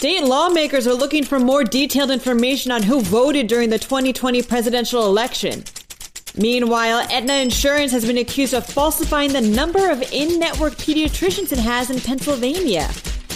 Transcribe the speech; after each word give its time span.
State 0.00 0.24
lawmakers 0.24 0.86
are 0.86 0.94
looking 0.94 1.22
for 1.22 1.38
more 1.38 1.62
detailed 1.62 2.10
information 2.10 2.72
on 2.72 2.82
who 2.82 3.02
voted 3.02 3.46
during 3.48 3.68
the 3.68 3.78
2020 3.78 4.40
presidential 4.40 5.04
election. 5.04 5.62
Meanwhile, 6.38 7.06
Aetna 7.10 7.34
Insurance 7.34 7.92
has 7.92 8.06
been 8.06 8.16
accused 8.16 8.54
of 8.54 8.64
falsifying 8.64 9.34
the 9.34 9.42
number 9.42 9.90
of 9.90 10.00
in 10.10 10.40
network 10.40 10.72
pediatricians 10.76 11.52
it 11.52 11.58
has 11.58 11.90
in 11.90 12.00
Pennsylvania. 12.00 12.88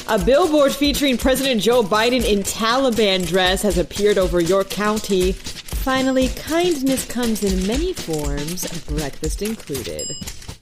A 0.09 0.19
billboard 0.19 0.73
featuring 0.73 1.19
President 1.19 1.61
Joe 1.61 1.83
Biden 1.83 2.25
in 2.25 2.43
Taliban 2.43 3.27
dress 3.27 3.61
has 3.61 3.77
appeared 3.77 4.17
over 4.17 4.41
York 4.41 4.71
County. 4.71 5.33
Finally, 5.33 6.29
kindness 6.29 7.05
comes 7.05 7.45
in 7.45 7.67
many 7.67 7.93
forms, 7.93 8.67
breakfast 8.87 9.43
included. 9.43 10.09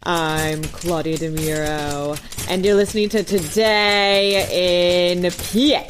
I'm 0.04 0.62
Claudia 0.64 1.16
DeMiro, 1.16 2.18
and 2.50 2.64
you're 2.64 2.74
listening 2.74 3.08
to 3.10 3.22
Today 3.22 5.12
in 5.14 5.30
PA. 5.30 5.86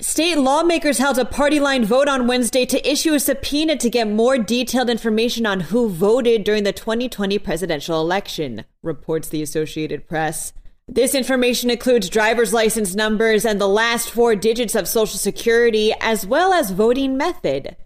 State 0.00 0.36
lawmakers 0.36 0.98
held 0.98 1.18
a 1.18 1.24
party 1.24 1.60
line 1.60 1.84
vote 1.84 2.08
on 2.08 2.26
Wednesday 2.26 2.66
to 2.66 2.90
issue 2.90 3.14
a 3.14 3.20
subpoena 3.20 3.76
to 3.76 3.88
get 3.88 4.08
more 4.08 4.36
detailed 4.36 4.90
information 4.90 5.46
on 5.46 5.60
who 5.60 5.88
voted 5.88 6.42
during 6.42 6.64
the 6.64 6.72
2020 6.72 7.38
presidential 7.38 8.00
election, 8.00 8.64
reports 8.82 9.28
the 9.28 9.42
Associated 9.42 10.08
Press. 10.08 10.52
This 10.88 11.14
information 11.14 11.70
includes 11.70 12.10
driver's 12.10 12.52
license 12.52 12.96
numbers 12.96 13.44
and 13.46 13.60
the 13.60 13.68
last 13.68 14.10
four 14.10 14.34
digits 14.34 14.74
of 14.74 14.88
Social 14.88 15.18
Security, 15.18 15.94
as 16.00 16.26
well 16.26 16.52
as 16.52 16.72
voting 16.72 17.16
method. 17.16 17.76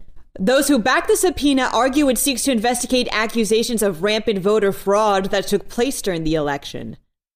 Those 0.41 0.69
who 0.69 0.79
back 0.79 1.09
the 1.09 1.17
subpoena 1.17 1.69
argue 1.73 2.07
it 2.07 2.17
seeks 2.17 2.43
to 2.43 2.53
investigate 2.53 3.09
accusations 3.11 3.83
of 3.83 4.03
rampant 4.03 4.39
voter 4.39 4.71
fraud 4.71 5.31
that 5.31 5.47
took 5.47 5.67
place 5.67 6.01
during 6.01 6.23
the 6.23 6.35
election. 6.35 6.95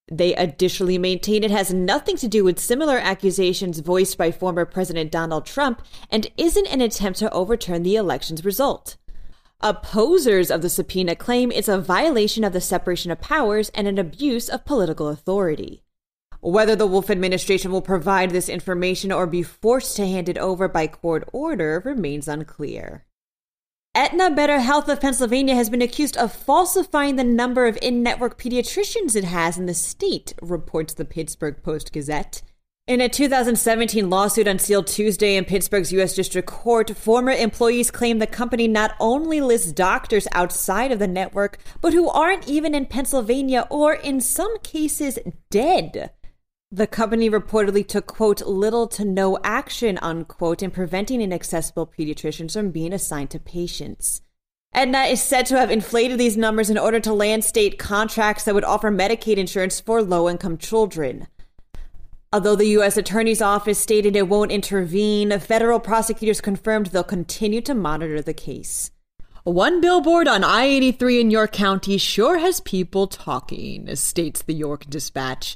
They 0.10 0.34
additionally 0.36 0.98
maintain 0.98 1.44
it 1.44 1.52
has 1.52 1.74
nothing 1.74 2.16
to 2.16 2.30
do 2.30 2.46
with 2.46 2.60
similar 2.60 2.98
accusations 2.98 3.80
voiced 3.80 4.18
by 4.18 4.32
former 4.32 4.64
President 4.64 5.12
Donald 5.12 5.46
Trump 5.46 5.82
and 6.10 6.32
isn't 6.38 6.68
an 6.68 6.80
attempt 6.80 7.20
to 7.20 7.34
overturn 7.34 7.84
the 7.84 7.98
election's 7.98 8.46
result. 8.46 8.96
Opposers 9.60 10.50
of 10.50 10.62
the 10.62 10.70
subpoena 10.70 11.14
claim 11.14 11.52
it's 11.52 11.68
a 11.68 11.82
violation 11.82 12.46
of 12.46 12.54
the 12.54 12.62
separation 12.62 13.12
of 13.12 13.20
powers 13.20 13.68
and 13.76 13.86
an 13.86 13.98
abuse 13.98 14.48
of 14.48 14.64
political 14.64 15.10
authority. 15.10 15.83
Whether 16.46 16.76
the 16.76 16.88
Wolf 16.88 17.10
administration 17.10 17.72
will 17.72 17.82
provide 17.82 18.32
this 18.32 18.50
information 18.50 19.14
or 19.14 19.26
be 19.26 19.44
forced 19.44 19.96
to 19.96 20.06
hand 20.06 20.28
it 20.28 20.38
over 20.38 20.68
by 20.68 20.88
court 20.88 21.24
order 21.32 21.82
remains 21.86 22.28
unclear. 22.28 23.06
Aetna 23.96 24.32
Better 24.32 24.60
Health 24.60 24.90
of 24.90 25.00
Pennsylvania 25.00 25.56
has 25.56 25.70
been 25.70 25.82
accused 25.82 26.18
of 26.18 26.34
falsifying 26.34 27.16
the 27.16 27.24
number 27.24 27.66
of 27.66 27.78
in 27.82 28.04
network 28.04 28.38
pediatricians 28.38 29.16
it 29.16 29.24
has 29.24 29.58
in 29.58 29.68
the 29.68 29.74
state, 29.74 30.34
reports 30.42 30.94
the 30.94 31.06
Pittsburgh 31.06 31.64
Post 31.64 31.94
Gazette. 31.94 32.42
In 32.88 33.00
a 33.00 33.08
2017 33.08 34.10
lawsuit 34.10 34.46
unsealed 34.46 34.88
Tuesday 34.88 35.38
in 35.38 35.46
Pittsburgh's 35.46 35.94
U.S. 35.94 36.14
District 36.14 36.46
Court, 36.46 36.90
former 36.98 37.32
employees 37.32 37.90
claim 37.90 38.20
the 38.20 38.28
company 38.28 38.68
not 38.68 38.98
only 39.00 39.40
lists 39.40 39.72
doctors 39.72 40.28
outside 40.34 40.92
of 40.92 41.00
the 41.00 41.08
network, 41.08 41.58
but 41.80 41.94
who 41.94 42.10
aren't 42.10 42.50
even 42.50 42.76
in 42.76 42.86
Pennsylvania 42.86 43.66
or, 43.70 43.94
in 43.94 44.20
some 44.20 44.60
cases, 44.60 45.18
dead. 45.50 46.12
The 46.74 46.88
company 46.88 47.30
reportedly 47.30 47.88
took, 47.88 48.08
quote, 48.08 48.42
little 48.48 48.88
to 48.88 49.06
no 49.06 49.38
action, 49.44 50.00
unquote, 50.02 50.64
in 50.64 50.72
preventing 50.72 51.22
inaccessible 51.22 51.86
pediatricians 51.86 52.54
from 52.54 52.72
being 52.72 52.94
assigned 52.94 53.30
to 53.30 53.40
patients. 53.40 54.24
Aetna 54.74 55.02
is 55.04 55.22
said 55.22 55.46
to 55.46 55.60
have 55.60 55.70
inflated 55.70 56.18
these 56.18 56.36
numbers 56.36 56.72
in 56.72 56.80
order 56.80 57.00
to 57.00 57.14
land 57.14 57.44
state 57.44 57.78
contracts 57.78 58.44
that 58.46 58.56
would 58.56 58.64
offer 58.64 58.90
Medicaid 58.90 59.38
insurance 59.38 59.80
for 59.80 60.02
low 60.02 60.28
income 60.28 60.58
children. 60.58 61.28
Although 62.34 62.56
the 62.56 62.70
U.S. 62.70 62.98
Attorney's 62.98 63.40
Office 63.40 63.78
stated 63.78 64.16
it 64.16 64.28
won't 64.28 64.52
intervene, 64.52 65.38
federal 65.38 65.80
prosecutors 65.80 66.42
confirmed 66.42 66.88
they'll 66.88 67.04
continue 67.04 67.62
to 67.62 67.76
monitor 67.76 68.20
the 68.20 68.34
case. 68.34 68.90
One 69.44 69.80
billboard 69.80 70.28
on 70.28 70.44
I 70.44 70.66
83 70.66 71.22
in 71.22 71.30
York 71.30 71.52
County 71.52 72.00
sure 72.00 72.40
has 72.40 72.62
people 72.62 73.06
talking, 73.06 73.96
states 73.96 74.42
the 74.42 74.56
York 74.56 74.86
Dispatch. 74.90 75.56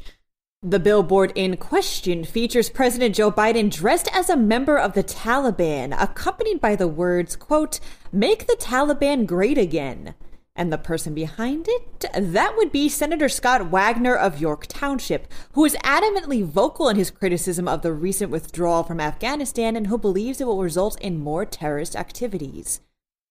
The 0.64 0.80
billboard 0.80 1.34
in 1.36 1.58
question 1.58 2.24
features 2.24 2.72
President 2.72 3.14
Joe 3.14 3.32
Biden 3.32 3.72
dressed 3.72 4.10
as 4.12 4.28
a 4.28 4.36
member 4.36 4.76
of 4.76 4.94
the 4.94 5.04
Taliban, 5.04 5.96
accompanied 6.02 6.60
by 6.60 6.76
the 6.76 6.88
words, 6.88 7.36
quote, 7.36 7.80
make 8.12 8.48
the 8.48 8.58
Taliban 8.60 9.28
great 9.28 9.60
again. 9.60 10.16
And 10.56 10.74
the 10.74 10.80
person 10.80 11.14
behind 11.14 11.68
it? 11.70 12.06
That 12.18 12.58
would 12.58 12.72
be 12.72 12.90
Senator 12.90 13.30
Scott 13.30 13.68
Wagner 13.70 14.16
of 14.16 14.42
York 14.42 14.66
Township, 14.66 15.32
who 15.52 15.64
is 15.64 15.76
adamantly 15.84 16.44
vocal 16.44 16.90
in 16.90 16.96
his 16.96 17.12
criticism 17.12 17.68
of 17.68 17.84
the 17.84 17.94
recent 17.94 18.32
withdrawal 18.32 18.82
from 18.82 19.00
Afghanistan 19.00 19.76
and 19.76 19.86
who 19.86 20.00
believes 20.00 20.42
it 20.42 20.48
will 20.48 20.64
result 20.64 21.00
in 21.00 21.20
more 21.20 21.46
terrorist 21.46 21.96
activities. 21.96 22.82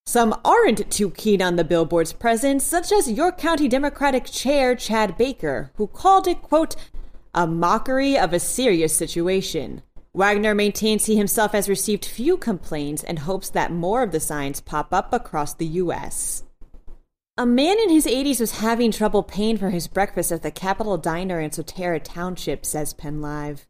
Some 0.05 0.39
aren't 0.45 0.89
too 0.89 1.09
keen 1.09 1.41
on 1.41 1.57
the 1.57 1.65
billboard's 1.65 2.13
presence, 2.13 2.63
such 2.63 2.93
as 2.93 3.11
York 3.11 3.37
County 3.37 3.67
Democratic 3.67 4.23
Chair 4.23 4.73
Chad 4.73 5.17
Baker, 5.17 5.73
who 5.75 5.87
called 5.87 6.29
it, 6.29 6.41
quote, 6.41 6.77
a 7.33 7.47
mockery 7.47 8.17
of 8.17 8.33
a 8.33 8.39
serious 8.39 8.95
situation. 8.95 9.81
Wagner 10.13 10.55
maintains 10.55 11.05
he 11.05 11.15
himself 11.15 11.51
has 11.51 11.69
received 11.69 12.03
few 12.03 12.37
complaints 12.37 13.03
and 13.03 13.19
hopes 13.19 13.49
that 13.49 13.71
more 13.71 14.01
of 14.01 14.11
the 14.11 14.19
signs 14.19 14.61
pop 14.61 14.93
up 14.93 15.13
across 15.13 15.53
the 15.53 15.65
U.S. 15.65 16.43
A 17.37 17.45
man 17.45 17.77
in 17.79 17.89
his 17.89 18.07
80s 18.07 18.39
was 18.39 18.59
having 18.59 18.91
trouble 18.91 19.21
paying 19.21 19.57
for 19.57 19.69
his 19.69 19.87
breakfast 19.87 20.31
at 20.31 20.41
the 20.41 20.49
Capitol 20.49 20.97
Diner 20.97 21.39
in 21.39 21.51
Swatara 21.51 22.01
Township, 22.03 22.65
says 22.65 22.95
PennLive. 22.95 23.67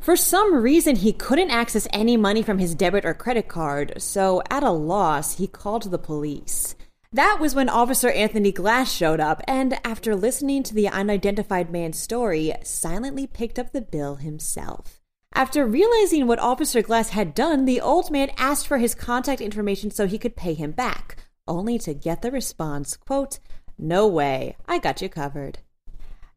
For 0.00 0.16
some 0.16 0.54
reason, 0.54 0.96
he 0.96 1.12
couldn't 1.12 1.50
access 1.50 1.86
any 1.92 2.16
money 2.16 2.42
from 2.42 2.58
his 2.58 2.74
debit 2.74 3.04
or 3.04 3.12
credit 3.12 3.48
card, 3.48 3.92
so 3.98 4.42
at 4.48 4.62
a 4.62 4.70
loss, 4.70 5.36
he 5.36 5.46
called 5.46 5.90
the 5.90 5.98
police. 5.98 6.74
That 7.12 7.38
was 7.40 7.56
when 7.56 7.68
Officer 7.68 8.08
Anthony 8.08 8.52
Glass 8.52 8.92
showed 8.92 9.18
up 9.18 9.42
and, 9.48 9.84
after 9.84 10.14
listening 10.14 10.62
to 10.62 10.74
the 10.74 10.88
unidentified 10.88 11.68
man's 11.68 11.98
story, 11.98 12.52
silently 12.62 13.26
picked 13.26 13.58
up 13.58 13.72
the 13.72 13.80
bill 13.80 14.16
himself. 14.16 15.00
After 15.34 15.66
realizing 15.66 16.28
what 16.28 16.38
Officer 16.38 16.82
Glass 16.82 17.08
had 17.08 17.34
done, 17.34 17.64
the 17.64 17.80
old 17.80 18.12
man 18.12 18.30
asked 18.36 18.68
for 18.68 18.78
his 18.78 18.94
contact 18.94 19.40
information 19.40 19.90
so 19.90 20.06
he 20.06 20.18
could 20.18 20.36
pay 20.36 20.54
him 20.54 20.70
back, 20.70 21.16
only 21.48 21.80
to 21.80 21.94
get 21.94 22.22
the 22.22 22.30
response, 22.30 22.96
quote, 22.96 23.40
No 23.76 24.06
way, 24.06 24.56
I 24.68 24.78
got 24.78 25.02
you 25.02 25.08
covered. 25.08 25.58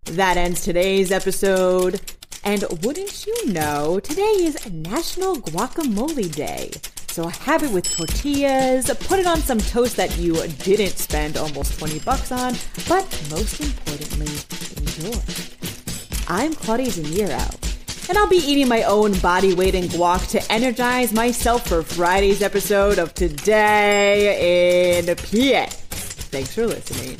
That 0.05 0.37
ends 0.37 0.61
today's 0.61 1.11
episode. 1.11 2.01
And 2.43 2.65
wouldn't 2.81 3.27
you 3.27 3.53
know, 3.53 3.99
today 3.99 4.21
is 4.21 4.69
National 4.71 5.35
Guacamole 5.35 6.33
Day. 6.35 6.71
So 7.13 7.27
have 7.27 7.61
it 7.61 7.69
with 7.69 7.95
tortillas, 7.95 8.89
put 9.01 9.19
it 9.19 9.27
on 9.27 9.37
some 9.37 9.59
toast 9.59 9.97
that 9.97 10.17
you 10.17 10.33
didn't 10.63 10.97
spend 10.97 11.37
almost 11.37 11.77
20 11.77 11.99
bucks 11.99 12.31
on, 12.31 12.55
but 12.89 13.05
most 13.29 13.61
importantly, 13.61 14.25
enjoy. 14.81 15.21
I'm 16.27 16.55
Claudia 16.55 16.87
Zamiro, 16.87 18.09
and 18.09 18.17
I'll 18.17 18.27
be 18.27 18.37
eating 18.37 18.67
my 18.67 18.81
own 18.81 19.13
body 19.19 19.53
weight 19.53 19.75
in 19.75 19.83
guac 19.89 20.27
to 20.31 20.51
energize 20.51 21.13
myself 21.13 21.67
for 21.67 21.83
Friday's 21.83 22.41
episode 22.41 22.97
of 22.97 23.13
Today 23.13 24.97
in 24.97 25.05
PA. 25.05 25.67
Thanks 25.69 26.55
for 26.55 26.65
listening. 26.65 27.19